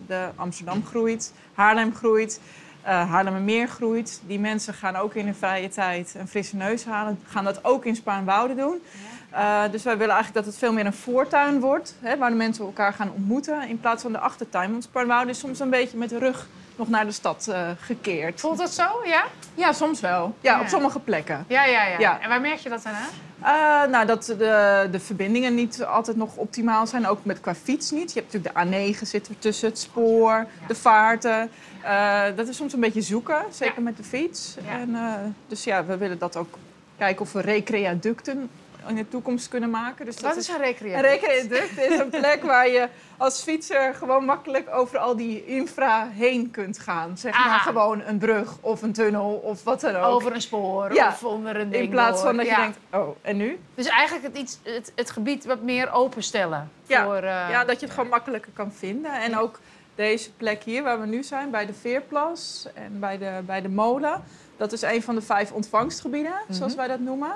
De 0.08 0.28
Amsterdam 0.36 0.86
groeit, 0.86 1.34
Haarlem 1.54 1.96
groeit, 1.96 2.40
eh 2.82 3.10
Haarlemmermeer 3.12 3.68
groeit. 3.68 4.22
Die 4.26 4.40
mensen 4.40 4.74
gaan 4.74 4.96
ook 4.96 5.14
in 5.14 5.26
hun 5.26 5.36
vrije 5.36 5.70
tijd 5.70 6.14
een 6.18 6.28
frisse 6.28 6.56
neus 6.56 6.86
halen, 6.86 7.20
gaan 7.28 7.44
dat 7.44 7.64
ook 7.66 7.86
in 7.86 7.96
Spaarnwoude 7.96 8.56
doen. 8.56 8.82
Eh, 9.30 9.62
dus 9.72 9.84
wij 9.84 9.98
willen 9.98 10.14
eigenlijk 10.14 10.46
dat 10.46 10.54
het 10.54 10.64
veel 10.64 10.74
meer 10.74 10.86
een 10.86 10.94
voortuin 10.94 11.60
wordt, 11.60 11.96
hè, 12.00 12.18
waar 12.18 12.30
de 12.30 12.36
mensen 12.36 12.66
elkaar 12.66 12.94
gaan 12.94 13.12
ontmoeten 13.16 13.68
in 13.68 13.80
plaats 13.80 14.02
van 14.02 14.12
de 14.12 14.20
achtertuin. 14.20 14.72
Want 14.72 14.84
Spaarnwoude 14.84 15.30
is 15.32 15.40
soms 15.40 15.60
een 15.60 15.70
beetje 15.70 15.98
met 15.98 16.10
de 16.10 16.18
rug 16.18 16.48
nog 16.76 16.90
naar 16.90 17.06
de 17.06 17.12
stad 17.12 17.48
eh, 17.48 17.70
gekeerd. 17.80 18.40
Voelt 18.40 18.58
dat 18.58 18.72
zo? 18.72 18.84
Ja? 19.06 19.24
Ja, 19.54 19.72
soms 19.74 20.00
wel. 20.00 20.36
Ja, 20.42 20.54
Ja. 20.56 20.62
op 20.62 20.68
sommige 20.68 21.00
plekken. 21.00 21.46
Ja, 21.48 21.66
ja, 21.66 21.86
ja. 21.86 22.00
Ja. 22.00 22.20
En 22.22 22.30
waar 22.30 22.42
merk 22.42 22.58
je 22.60 22.70
dat 22.70 22.84
dan 22.84 22.94
aan? 22.94 23.08
Eh, 23.42 23.86
nou, 23.92 24.06
dat 24.06 24.26
de, 24.26 24.88
de 24.92 25.00
verbindingen 25.00 25.56
niet 25.56 25.84
altijd 25.84 26.18
nog 26.18 26.36
optimaal 26.36 26.88
zijn. 26.88 27.08
Ook 27.08 27.26
met 27.26 27.40
qua 27.40 27.56
fiets 27.56 27.92
niet. 27.92 28.14
Je 28.14 28.20
hebt 28.20 28.34
natuurlijk 28.34 28.72
de 28.72 28.94
A9 28.96 29.08
zit 29.08 29.28
er 29.28 29.40
tussen, 29.40 29.68
het 29.70 29.80
spoor, 29.80 30.46
de 30.68 30.76
vaarten. 30.76 31.50
Eh, 31.84 32.24
dat 32.36 32.48
is 32.48 32.56
soms 32.56 32.74
een 32.74 32.80
beetje 32.80 33.02
zoeken, 33.02 33.42
zeker 33.52 33.76
Ja. 33.78 33.82
met 33.84 33.98
de 33.98 34.04
fiets. 34.04 34.56
Ja. 34.66 34.80
En, 34.80 34.96
eh, 34.96 35.14
dus 35.48 35.64
ja, 35.64 35.86
we 35.86 35.98
willen 35.98 36.18
dat 36.20 36.36
ook 36.36 36.58
kijken 36.98 37.22
of 37.22 37.32
we 37.34 37.42
recreaducten 37.42 38.50
in 38.88 38.96
de 38.96 39.08
toekomst 39.08 39.48
kunnen 39.48 39.70
maken. 39.70 40.06
Dus 40.06 40.20
Wat 40.20 40.36
is 40.36 40.48
een 40.48 40.56
Een 40.56 40.62
recreatie? 40.62 41.08
recreaduct 41.10 41.78
is 41.78 42.00
een 42.00 42.10
plek 42.10 42.44
waar 42.44 42.70
je 42.70 42.88
als 43.18 43.42
fietser 43.44 43.94
gewoon 43.96 44.26
makkelijk 44.26 44.70
over 44.74 44.98
al 44.98 45.16
die 45.16 45.46
infra 45.46 46.08
heen 46.14 46.52
kunt 46.52 46.80
gaan. 46.80 47.18
Zeg 47.18 47.34
maar 47.46 47.60
gewoon 47.60 48.02
een 48.02 48.18
brug 48.18 48.58
of 48.62 48.82
een 48.82 48.94
tunnel 48.94 49.32
of 49.34 49.64
wat 49.64 49.82
dan 49.82 49.96
ook. 49.96 50.06
Over 50.06 50.34
een 50.34 50.42
spoor 50.42 50.94
Ja. 50.94 51.08
of 51.08 51.24
onder 51.24 51.56
een 51.56 51.70
ding 51.70 51.84
In 51.84 51.90
plaats 51.90 52.22
van 52.22 52.38
dat 52.38 52.48
je 52.48 52.56
denkt, 52.56 52.78
oh, 52.92 53.16
en 53.22 53.38
nu? 53.38 53.60
Dus 53.76 53.86
eigenlijk 53.88 54.28
het, 54.28 54.38
iets, 54.38 54.58
het, 54.64 54.92
het 54.96 55.10
gebied 55.12 55.46
wat 55.46 55.62
meer 55.62 55.92
openstellen. 55.92 56.72
Ja. 56.88 57.04
Voor, 57.04 57.16
eh, 57.16 57.22
ja, 57.50 57.66
dat 57.66 57.80
je 57.80 57.86
het 57.86 57.96
gewoon 57.96 58.10
makkelijker 58.10 58.52
kan 58.54 58.72
vinden. 58.74 59.12
En 59.22 59.38
ook 59.38 59.60
deze 59.96 60.32
plek 60.34 60.64
hier 60.64 60.84
waar 60.84 61.00
we 61.02 61.06
nu 61.08 61.24
zijn, 61.24 61.50
bij 61.52 61.66
de 61.66 61.74
Veerplas 61.74 62.68
en 62.74 63.00
bij 63.00 63.18
de, 63.18 63.32
bij 63.46 63.62
de 63.62 63.70
molen. 63.70 64.24
Dat 64.58 64.72
is 64.72 64.82
een 64.82 65.04
van 65.04 65.16
de 65.16 65.22
vijf 65.22 65.52
ontvangstgebieden, 65.52 66.34
zoals 66.50 66.76
wij 66.76 66.88
dat 66.88 67.00
noemen. 67.00 67.32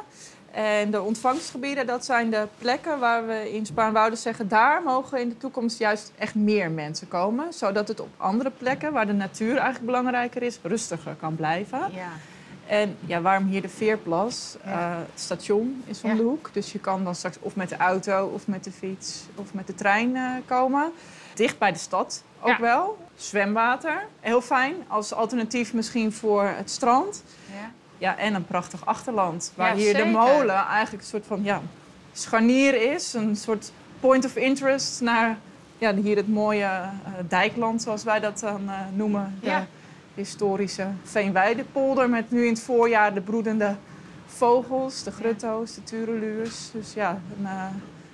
En 0.54 0.92
de 0.92 1.02
ontvangstgebieden, 1.02 1.86
dat 1.88 2.06
zijn 2.06 2.30
de 2.30 2.48
plekken 2.58 3.00
waar 3.00 3.28
we 3.28 3.54
in 3.54 3.66
Spaanwouden 3.66 4.20
zeggen... 4.20 4.48
daar 4.48 4.84
mogen 4.84 5.20
in 5.20 5.30
de 5.30 5.38
toekomst 5.38 5.78
juist 5.78 6.12
echt 6.18 6.36
meer 6.36 6.72
mensen 6.72 7.08
komen. 7.08 7.54
Zodat 7.54 7.88
het 7.88 8.00
op 8.00 8.10
andere 8.18 8.52
plekken, 8.58 8.94
waar 8.94 9.06
de 9.08 9.14
natuur 9.14 9.56
eigenlijk 9.58 9.86
belangrijker 9.86 10.42
is... 10.44 10.60
rustiger 10.64 11.16
kan 11.20 11.36
blijven. 11.36 11.80
Ja. 11.92 12.10
En 12.68 12.98
ja, 13.06 13.22
waarom 13.22 13.48
hier 13.48 13.62
de 13.62 13.70
Veerplas? 13.70 14.58
Ja. 14.66 14.72
Eh, 14.72 14.98
het 15.12 15.20
station 15.22 15.84
is 15.86 16.02
om 16.02 16.10
Ja. 16.10 16.16
de 16.16 16.22
hoek. 16.24 16.50
Dus 16.54 16.72
je 16.72 16.80
kan 16.80 17.04
dan 17.04 17.16
straks 17.16 17.38
of 17.40 17.56
met 17.56 17.70
de 17.70 17.78
auto 17.78 18.28
of 18.34 18.48
met 18.48 18.64
de 18.64 18.72
fiets 18.72 19.22
of 19.36 19.54
met 19.54 19.68
de 19.68 19.76
trein 19.76 20.16
eh, 20.16 20.32
komen. 20.46 20.92
Dicht 21.34 21.58
bij 21.58 21.72
de 21.72 21.80
stad 21.80 22.24
ook 22.42 22.48
Ja. 22.48 22.60
wel. 22.60 22.98
Zwemwater, 23.16 24.06
heel 24.20 24.42
fijn. 24.42 24.76
Als 24.88 25.14
alternatief 25.14 25.74
misschien 25.74 26.12
voor 26.14 26.44
het 26.44 26.70
strand. 26.70 27.24
Ja. 28.04 28.18
En 28.18 28.34
een 28.34 28.46
prachtig 28.46 28.86
achterland. 28.86 29.52
Waar 29.56 29.68
Ja, 29.70 29.76
hier 29.76 29.86
zeker. 29.96 30.04
de 30.06 30.10
molen 30.12 30.56
eigenlijk 30.56 31.04
een 31.04 31.10
soort 31.10 31.26
van 31.26 31.44
ja, 31.44 31.62
scharnier 32.14 32.92
is. 32.94 33.14
Een 33.14 33.36
soort 33.36 33.72
point 34.00 34.26
of 34.26 34.36
interest 34.36 35.02
naar 35.02 35.38
ja, 35.78 35.96
hier 35.96 36.16
het 36.16 36.28
mooie 36.28 36.64
eh, 36.64 36.90
dijkland, 37.28 37.82
zoals 37.82 38.04
wij 38.04 38.20
dat 38.20 38.40
dan 38.40 38.70
eh, 38.70 38.76
noemen. 38.94 39.38
De 39.42 39.48
Ja. 39.50 39.68
historische 40.16 40.88
Veenweidepolder 41.04 42.10
met 42.10 42.32
nu 42.32 42.44
in 42.46 42.54
het 42.54 42.62
voorjaar 42.62 43.14
de 43.14 43.22
broedende 43.22 43.76
vogels, 44.26 45.04
de 45.04 45.12
grutto's, 45.12 45.74
de 45.76 45.84
tureluurs. 45.84 46.72
Dus 46.72 46.94
ja, 46.94 47.20
een, 47.40 47.46
eh, 47.46 47.66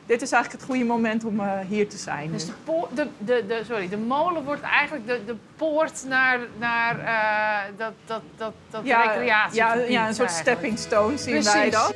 dit 0.09 0.21
is 0.21 0.31
eigenlijk 0.31 0.63
het 0.63 0.71
goede 0.71 0.85
moment 0.85 1.23
om 1.23 1.39
eh, 1.39 1.59
hier 1.67 1.89
te 1.89 1.97
zijn. 1.97 2.31
Dus 2.31 2.45
de, 2.45 2.53
de, 2.93 3.07
de, 3.17 3.43
de, 3.47 3.61
sorry, 3.65 3.89
de 3.89 3.97
molen 3.97 4.43
wordt 4.43 4.61
eigenlijk 4.61 5.07
de, 5.07 5.21
de 5.25 5.35
poort 5.55 6.05
naar, 6.07 6.39
naar 6.57 6.99
eh, 6.99 7.77
dat, 7.77 7.93
dat, 8.05 8.21
dat, 8.37 8.53
dat 8.69 8.85
ja, 8.85 9.01
recreatie. 9.01 9.57
ja, 9.57 9.73
ja, 9.73 10.07
een 10.07 10.13
soort 10.13 10.31
stepping 10.31 10.79
stone 10.79 11.17
zien 11.17 11.43
wij 11.43 11.69
dat. 11.69 11.95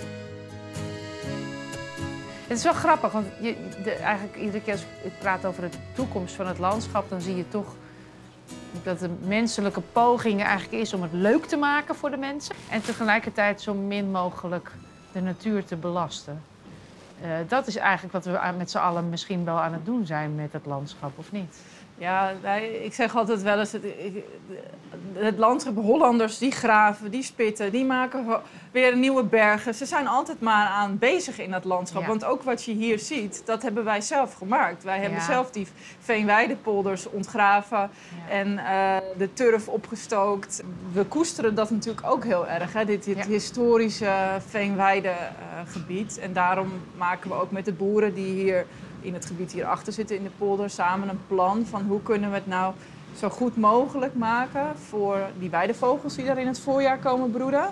Het 2.47 2.57
is 2.57 2.63
wel 2.63 2.73
grappig, 2.73 3.11
want 3.11 3.25
je, 3.41 3.55
eigenlijk 4.03 4.37
iedere 4.37 4.61
keer 4.61 4.73
als 4.73 4.85
ik 5.03 5.19
praat 5.19 5.45
over 5.45 5.61
de 5.61 5.77
toekomst 5.93 6.35
van 6.35 6.47
het 6.47 6.59
landschap, 6.59 7.09
dan 7.09 7.21
zie 7.21 7.35
je 7.35 7.47
toch 7.47 7.75
dat 8.83 8.99
de 8.99 9.09
menselijke 9.21 9.81
poging 9.91 10.43
eigenlijk 10.43 10.81
is 10.81 10.93
om 10.93 11.01
het 11.01 11.13
leuk 11.13 11.45
te 11.45 11.57
maken 11.57 11.95
voor 11.95 12.09
de 12.09 12.17
mensen 12.17 12.55
en 12.69 12.81
tegelijkertijd 12.81 13.61
zo 13.61 13.73
min 13.73 14.11
mogelijk 14.11 14.71
de 15.11 15.21
natuur 15.21 15.65
te 15.65 15.75
belasten. 15.75 16.52
Eh, 17.23 17.29
dat 17.47 17.67
is 17.67 17.75
eigenlijk 17.75 18.13
wat 18.13 18.25
we 18.25 18.53
met 18.57 18.71
z'n 18.71 18.77
allen 18.77 19.09
misschien 19.09 19.45
wel 19.45 19.59
aan 19.59 19.73
het 19.73 19.85
doen 19.85 20.05
zijn 20.05 20.35
met 20.35 20.53
het 20.53 20.65
landschap, 20.65 21.17
of 21.17 21.31
niet? 21.31 21.61
Ja, 21.97 22.31
ik 22.83 22.93
zeg 22.93 23.15
altijd 23.15 23.41
wel 23.41 23.59
eens, 23.59 23.71
het, 23.71 23.83
het 25.13 25.37
landschap 25.37 25.75
Hollanders 25.75 26.37
die 26.37 26.51
graven, 26.51 27.11
die 27.11 27.23
spitten, 27.23 27.71
die 27.71 27.85
maken 27.85 28.25
weer 28.71 28.97
nieuwe 28.97 29.23
bergen. 29.23 29.73
Ze 29.73 29.85
zijn 29.85 30.07
altijd 30.07 30.41
maar 30.41 30.67
aan 30.67 30.97
bezig 30.97 31.39
in 31.39 31.51
dat 31.51 31.63
landschap. 31.63 32.01
Ja. 32.01 32.07
Want 32.07 32.25
ook 32.25 32.43
wat 32.43 32.63
je 32.63 32.71
hier 32.73 32.99
ziet, 32.99 33.41
dat 33.45 33.61
hebben 33.61 33.83
wij 33.83 34.01
zelf 34.01 34.33
gemaakt. 34.33 34.83
Wij 34.83 34.99
hebben 34.99 35.19
Ja. 35.19 35.25
zelf 35.25 35.51
die 35.51 35.67
veenweidepolders 35.99 37.09
ontgraven 37.09 37.89
en 38.29 38.57
eh, 38.57 38.97
de 39.17 39.33
turf 39.33 39.67
opgestookt. 39.67 40.63
We 40.91 41.05
koesteren 41.05 41.55
dat 41.55 41.69
natuurlijk 41.69 42.07
ook 42.07 42.23
heel 42.23 42.47
erg, 42.47 42.73
hè? 42.73 42.85
dit, 42.85 43.05
historische 43.27 44.11
veenweidegebied. 44.47 46.19
en 46.19 46.33
daarom 46.33 46.71
maken 46.97 47.29
we 47.29 47.35
ook 47.35 47.51
met 47.51 47.65
de 47.65 47.73
boeren 47.73 48.13
die 48.13 48.33
hier 48.33 48.65
in 49.03 49.13
het 49.13 49.25
gebied 49.25 49.51
hierachter 49.51 49.93
zitten 49.93 50.15
in 50.17 50.23
de 50.23 50.29
polder 50.37 50.69
samen 50.69 51.09
een 51.09 51.19
plan 51.27 51.65
van 51.69 51.81
hoe 51.81 52.01
kunnen 52.01 52.29
we 52.29 52.35
het 52.35 52.47
nou 52.47 52.73
zo 53.17 53.29
goed 53.29 53.57
mogelijk 53.57 54.15
maken 54.15 54.65
voor 54.89 55.17
die 55.39 55.49
weidevogels 55.49 56.15
die 56.15 56.25
daar 56.25 56.37
in 56.37 56.47
het 56.47 56.59
voorjaar 56.59 56.97
komen 56.97 57.31
broeden. 57.31 57.65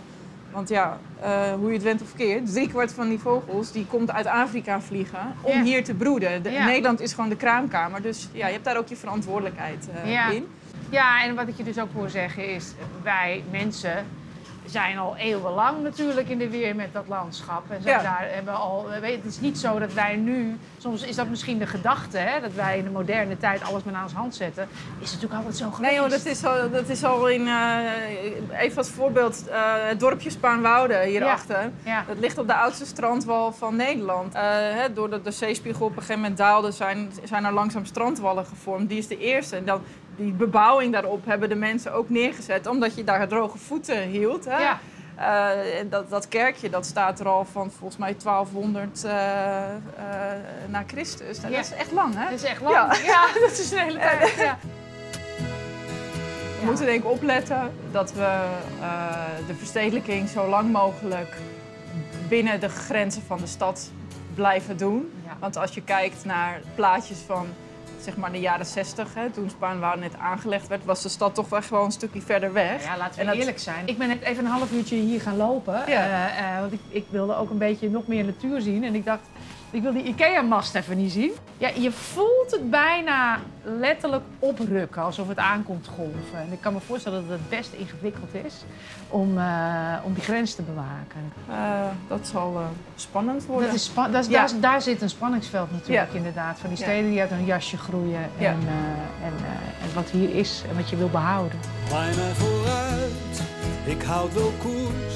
Want 0.52 0.70
ja, 0.70 0.98
eh, 1.22 1.54
hoe 1.54 1.68
je 1.68 1.74
het 1.74 1.84
went 1.84 2.02
of 2.02 2.16
keert, 2.16 2.52
driekwart 2.54 2.94
van 2.94 3.10
die 3.10 3.20
vogels 3.20 3.72
die 3.72 3.86
komt 3.86 4.12
uit 4.12 4.26
Afrika 4.26 4.82
vliegen 4.82 5.34
om 5.42 5.52
Ja. 5.58 5.64
hier 5.64 5.84
te 5.84 5.94
broeden. 5.94 6.44
De- 6.44 6.52
Ja. 6.52 6.66
Nederland 6.66 7.00
is 7.00 7.14
gewoon 7.14 7.30
de 7.30 7.36
kraamkamer, 7.36 8.02
dus 8.02 8.30
ja, 8.32 8.46
je 8.48 8.54
hebt 8.54 8.66
daar 8.66 8.78
ook 8.78 8.88
je 8.88 8.96
verantwoordelijkheid 8.96 9.90
eh, 10.04 10.12
Ja. 10.12 10.30
in. 10.30 10.48
Ja, 10.90 11.24
en 11.24 11.36
wat 11.36 11.48
ik 11.48 11.58
je 11.58 11.64
dus 11.64 11.80
ook 11.80 11.90
hoor 11.94 12.10
zeggen 12.10 12.48
is, 12.54 12.74
wij 13.04 13.44
mensen 13.52 14.06
zijn 14.66 14.98
al 14.98 15.16
eeuwenlang 15.18 15.84
natuurlijk 15.84 16.30
in 16.30 16.38
de 16.38 16.50
weer 16.50 16.76
met 16.76 16.94
dat 16.94 17.08
landschap. 17.08 17.64
En 17.70 17.80
Ja. 17.84 18.02
daar 18.02 18.28
hebben 18.32 18.54
al, 18.54 18.88
weet, 19.02 19.16
het 19.16 19.26
is 19.26 19.40
niet 19.40 19.58
zo 19.60 19.80
dat 19.80 19.94
wij 19.94 20.16
nu, 20.16 20.58
soms 20.78 21.04
is 21.04 21.16
dat 21.16 21.28
misschien 21.28 21.58
de 21.58 21.66
gedachte, 21.68 22.18
hè, 22.18 22.42
dat 22.42 22.54
wij 22.54 22.78
in 22.78 22.84
de 22.84 22.90
moderne 22.90 23.38
tijd 23.38 23.64
alles 23.64 23.84
maar 23.84 23.94
aan 23.94 24.04
ons 24.04 24.14
hand 24.14 24.36
zetten. 24.36 24.68
Is 24.74 25.12
het 25.12 25.22
natuurlijk 25.22 25.34
altijd 25.34 25.56
zo 25.58 25.72
geweest. 25.72 25.92
Nee, 25.92 26.00
joh, 26.02 26.10
dat 26.10 26.26
is 26.26 26.46
al, 26.46 26.70
dat 26.72 26.90
is 26.90 27.04
al 27.04 27.28
in, 27.30 27.48
eh, 27.48 28.62
even 28.62 28.78
als 28.78 28.90
voorbeeld, 28.90 29.48
eh, 29.48 29.60
het 29.88 30.00
dorpje 30.00 30.30
Spaanwouden 30.30 31.02
hierachter. 31.02 31.72
Ja. 31.84 32.04
Dat 32.08 32.20
ligt 32.20 32.38
op 32.38 32.48
de 32.48 32.56
oudste 32.56 32.86
strandwal 32.86 33.52
van 33.52 33.76
Nederland. 33.76 34.34
Eh, 34.34 34.42
hè, 34.52 34.94
doordat 34.94 35.24
de 35.24 35.32
zeespiegel 35.32 35.86
op 35.86 35.92
een 35.92 35.98
gegeven 36.02 36.22
moment 36.22 36.38
daalde, 36.38 36.72
zijn, 36.72 37.12
zijn 37.24 37.46
er 37.46 37.54
langzaam 37.54 37.86
strandwallen 37.86 38.46
gevormd. 38.46 38.90
Die 38.90 38.98
is 38.98 39.08
de 39.08 39.18
eerste. 39.18 39.56
En 39.56 39.66
dan, 39.66 39.82
die 40.16 40.32
bebouwing 40.32 40.94
daarop 40.94 41.26
hebben 41.26 41.50
de 41.50 41.56
mensen 41.56 41.94
ook 41.94 42.10
neergezet, 42.10 42.68
omdat 42.68 42.96
je 42.96 43.04
daar 43.04 43.28
droge 43.28 43.58
voeten 43.58 44.02
hield. 44.02 44.46
Hè? 44.46 44.58
Ja. 44.58 44.80
En 45.80 45.90
dat, 45.90 46.10
dat 46.10 46.28
kerkje 46.28 46.70
dat 46.70 46.86
staat 46.86 47.20
er 47.20 47.28
al 47.28 47.46
van 47.46 47.72
volgens 47.72 48.00
mij 48.00 48.16
1200 48.24 49.04
eh, 49.04 49.12
eh, 49.12 49.76
na 50.68 50.84
Christus. 50.88 51.42
Ja. 51.42 51.50
Dat 51.50 51.60
is 51.60 51.74
echt 51.74 51.92
lang, 51.92 52.14
hè? 52.16 52.24
Dat 52.24 52.40
is 52.40 52.44
echt 52.44 52.62
lang. 52.62 52.76
Ja. 52.76 53.04
Ja, 53.04 53.28
dat 53.48 53.52
is 53.52 53.72
een 53.72 53.78
hele 53.78 54.00
tijd. 54.00 54.34
Ja. 54.36 54.58
We 56.60 56.66
moeten 56.66 56.86
denk 56.86 57.04
ik 57.04 57.10
opletten 57.10 57.74
dat 57.92 58.14
we 58.14 58.40
de 59.48 59.56
verstedelijking 59.56 60.30
zo 60.30 60.48
lang 60.48 60.72
mogelijk 60.72 61.38
binnen 62.30 62.60
de 62.60 62.70
grenzen 62.70 63.22
van 63.22 63.38
de 63.38 63.48
stad 63.48 63.92
blijven 64.36 64.78
doen. 64.78 65.12
Want 65.40 65.58
als 65.58 65.74
je 65.74 65.82
kijkt 65.82 66.26
naar 66.26 66.62
plaatjes 66.76 67.18
van 67.18 67.48
zeg 68.04 68.18
maar 68.18 68.32
de 68.32 68.40
jaren 68.40 68.66
60, 68.66 69.14
hè, 69.14 69.30
toen 69.30 69.50
Spaanwouden 69.50 70.00
net 70.04 70.18
aangelegd 70.20 70.68
werd, 70.68 70.86
was 70.86 71.02
de 71.02 71.10
stad 71.10 71.36
toch 71.36 71.50
wel 71.50 71.62
gewoon 71.62 71.86
een 71.86 71.92
stukje 71.92 72.22
verder 72.22 72.54
weg. 72.54 72.84
Ja, 72.84 72.98
laten 72.98 73.20
we 73.20 73.26
dat- 73.26 73.36
eerlijk 73.36 73.60
zijn. 73.60 73.88
Ik 73.88 73.98
ben 73.98 74.08
net 74.08 74.22
even 74.22 74.46
een 74.46 74.52
half 74.52 74.72
uurtje 74.72 74.96
hier 74.96 75.22
gaan 75.22 75.38
lopen. 75.38 75.74
Ja. 75.88 76.30
eh, 76.30 76.54
eh, 76.56 76.60
want 76.60 76.74
ik, 76.74 76.80
ik 76.90 77.06
wilde 77.10 77.36
ook 77.36 77.50
een 77.50 77.58
beetje 77.58 77.90
nog 77.90 78.08
meer 78.08 78.24
natuur 78.26 78.62
zien. 78.62 78.84
En 78.84 78.96
ik 78.96 79.06
dacht, 79.06 79.22
ik 79.72 79.82
wil 79.82 79.94
die 79.94 80.04
IKEA-mast 80.04 80.76
even 80.76 80.98
niet 80.98 81.12
zien. 81.12 81.32
Ja, 81.58 81.70
je 81.80 81.92
voelt 81.92 82.52
het 82.52 82.70
bijna 82.70 83.40
letterlijk 83.64 84.24
oprukken, 84.40 85.02
alsof 85.02 85.28
het 85.28 85.38
aankomt 85.38 85.88
golven. 85.96 86.40
En 86.40 86.52
ik 86.52 86.62
kan 86.62 86.74
me 86.74 86.80
voorstellen 86.80 87.22
dat 87.28 87.38
het 87.40 87.50
best 87.50 87.74
ingewikkeld 87.74 88.34
is 88.46 88.54
om, 89.10 89.38
eh, 89.38 89.94
om 90.04 90.14
die 90.14 90.24
grens 90.24 90.56
te 90.56 90.62
bewaken. 90.62 91.34
Eh, 91.50 91.56
dat 92.08 92.28
zal 92.28 92.56
eh, 92.56 92.66
spannend 92.96 93.46
worden. 93.46 93.66
Dat 93.66 93.76
is 93.76 93.84
spa- 93.84 94.08
dat 94.08 94.24
is, 94.24 94.30
Ja. 94.30 94.48
daar, 94.60 94.82
zit 94.82 95.02
een 95.02 95.10
spanningsveld 95.10 95.72
natuurlijk 95.72 96.12
Ja. 96.12 96.18
inderdaad. 96.18 96.60
Van 96.60 96.70
die 96.70 96.78
Ja. 96.80 96.84
steden 96.86 97.10
die 97.10 97.22
uit 97.22 97.32
een 97.32 97.46
jasje 97.46 97.78
groeien. 97.78 98.20
En, 98.22 98.30
Ja. 98.38 98.50
eh, 98.50 99.26
en, 99.28 99.34
eh, 99.38 99.84
en 99.88 99.94
wat 99.94 100.10
hier 100.10 100.36
is 100.36 100.64
en 100.70 100.76
wat 100.76 100.90
je 100.90 100.96
wil 100.96 101.10
behouden. 101.10 101.60
Waai 101.90 102.16
mij 102.16 102.32
vooruit, 102.34 103.42
ik 103.86 104.02
houd 104.04 104.34
wel 104.34 104.52
koers. 104.60 105.16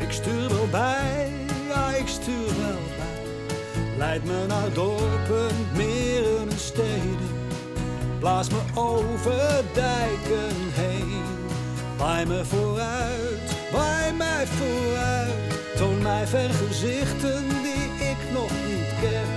Ik 0.00 0.12
stuur 0.12 0.48
wel 0.48 0.66
bij, 0.70 1.30
ja 1.68 1.88
ik 1.90 2.08
stuur 2.08 2.46
wel 2.46 2.76
bij. 2.88 2.91
Leid 4.02 4.24
me 4.24 4.46
naar 4.46 4.72
dorpen, 4.72 5.54
meren 5.76 6.50
en 6.50 6.58
steden. 6.58 7.30
Blaas 8.18 8.48
me 8.50 8.60
over 8.74 9.64
dijken 9.74 10.56
heen. 10.72 11.22
Waai 11.98 12.26
me 12.26 12.44
vooruit, 12.44 13.56
waai 13.72 14.12
mij 14.12 14.46
vooruit. 14.46 15.76
Toon 15.76 16.02
mij 16.02 16.26
vergezichten 16.26 17.48
die 17.48 18.08
ik 18.10 18.32
nog 18.32 18.50
niet 18.66 18.92
ken. 19.00 19.30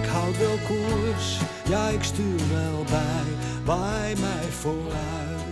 Ik 0.00 0.08
houd 0.08 0.38
wel 0.38 0.58
koers, 0.66 1.38
ja 1.68 1.88
ik 1.88 2.02
stuur 2.02 2.40
wel 2.52 2.84
bij. 2.84 3.28
Waai 3.64 4.14
mij 4.20 4.48
vooruit. 4.50 5.51